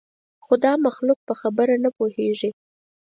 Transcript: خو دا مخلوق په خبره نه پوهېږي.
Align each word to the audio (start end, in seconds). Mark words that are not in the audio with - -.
خو 0.43 0.53
دا 0.63 0.73
مخلوق 0.85 1.19
په 1.27 1.33
خبره 1.41 1.75
نه 1.83 1.89
پوهېږي. 1.97 2.49